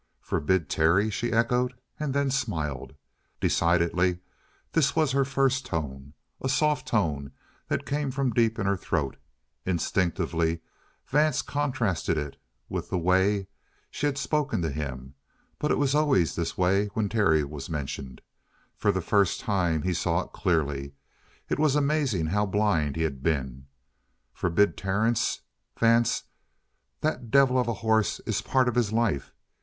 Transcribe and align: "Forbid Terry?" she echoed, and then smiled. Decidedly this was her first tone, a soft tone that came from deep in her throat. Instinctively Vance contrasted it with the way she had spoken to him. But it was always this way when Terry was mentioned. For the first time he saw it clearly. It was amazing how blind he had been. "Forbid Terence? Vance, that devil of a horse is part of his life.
"Forbid 0.23 0.67
Terry?" 0.67 1.11
she 1.11 1.31
echoed, 1.31 1.75
and 1.99 2.11
then 2.11 2.31
smiled. 2.31 2.95
Decidedly 3.39 4.17
this 4.71 4.95
was 4.95 5.11
her 5.11 5.23
first 5.23 5.63
tone, 5.63 6.15
a 6.41 6.49
soft 6.49 6.87
tone 6.87 7.31
that 7.67 7.85
came 7.85 8.09
from 8.09 8.31
deep 8.33 8.57
in 8.57 8.65
her 8.65 8.75
throat. 8.75 9.17
Instinctively 9.63 10.61
Vance 11.05 11.43
contrasted 11.43 12.17
it 12.17 12.37
with 12.67 12.89
the 12.89 12.97
way 12.97 13.45
she 13.91 14.07
had 14.07 14.17
spoken 14.17 14.63
to 14.63 14.71
him. 14.71 15.13
But 15.59 15.69
it 15.69 15.77
was 15.77 15.93
always 15.93 16.33
this 16.35 16.57
way 16.57 16.87
when 16.95 17.07
Terry 17.07 17.43
was 17.43 17.69
mentioned. 17.69 18.23
For 18.75 18.91
the 18.91 19.01
first 19.03 19.39
time 19.39 19.83
he 19.83 19.93
saw 19.93 20.21
it 20.21 20.31
clearly. 20.33 20.93
It 21.47 21.59
was 21.59 21.75
amazing 21.75 22.25
how 22.25 22.47
blind 22.47 22.95
he 22.95 23.03
had 23.03 23.21
been. 23.21 23.67
"Forbid 24.33 24.77
Terence? 24.77 25.41
Vance, 25.79 26.23
that 27.01 27.29
devil 27.29 27.59
of 27.59 27.67
a 27.67 27.73
horse 27.85 28.19
is 28.21 28.41
part 28.41 28.67
of 28.67 28.73
his 28.73 28.91
life. 28.91 29.31